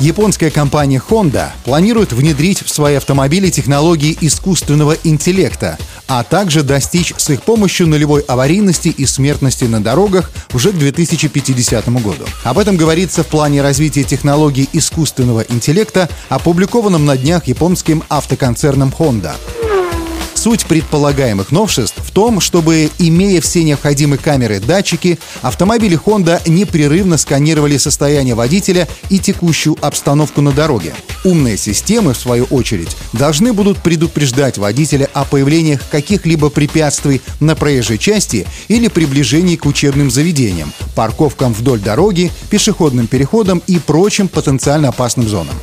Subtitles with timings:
[0.00, 5.76] Японская компания Honda планирует внедрить в свои автомобили технологии искусственного интеллекта,
[6.06, 11.88] а также достичь с их помощью нулевой аварийности и смертности на дорогах уже к 2050
[11.88, 12.24] году.
[12.44, 19.32] Об этом говорится в плане развития технологий искусственного интеллекта, опубликованном на днях японским автоконцерном Honda.
[20.38, 27.76] Суть предполагаемых новшеств в том, чтобы, имея все необходимые камеры датчики, автомобили Honda непрерывно сканировали
[27.76, 30.94] состояние водителя и текущую обстановку на дороге.
[31.24, 37.98] Умные системы, в свою очередь, должны будут предупреждать водителя о появлении каких-либо препятствий на проезжей
[37.98, 45.26] части или приближении к учебным заведениям, парковкам вдоль дороги, пешеходным переходам и прочим потенциально опасным
[45.26, 45.56] зонам.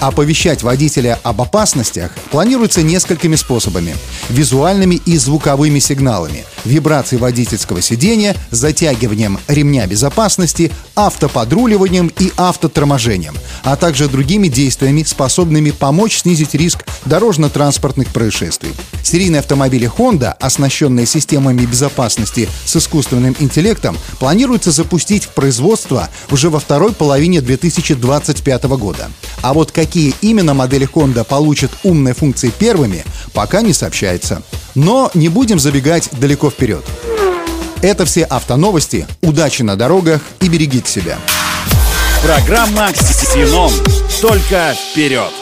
[0.00, 3.94] Оповещать водителя об опасностях планируется несколькими способами.
[4.30, 14.08] Визуальными и звуковыми сигналами, вибрацией водительского сидения, затягиванием ремня безопасности, автоподруливанием и автоторможением, а также
[14.08, 18.72] другими действиями, способными помочь снизить риск дорожно-транспортных происшествий.
[19.02, 26.60] Серийные автомобили Honda, оснащенные системами безопасности с искусственным интеллектом, планируется запустить в производство уже во
[26.60, 29.10] второй половине 2025 года.
[29.42, 34.42] А вот какие именно модели Honda получат умные функции первыми, пока не сообщается.
[34.74, 36.84] Но не будем забегать далеко вперед.
[37.82, 39.06] Это все автоновости.
[39.22, 41.18] Удачи на дорогах и берегите себя.
[42.22, 43.72] Программа «Ксенон».
[44.20, 45.39] Только вперед!